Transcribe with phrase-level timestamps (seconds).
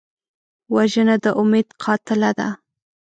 [0.75, 2.49] وژنه د امید قاتله ده